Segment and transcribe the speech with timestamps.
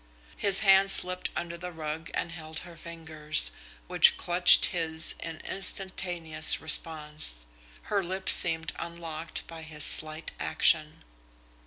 [0.35, 3.51] His hand slipped under the rug and held her fingers,
[3.85, 7.45] which clutched his in instantaneous response.
[7.83, 11.03] Her lips seemed unlocked by his slight action.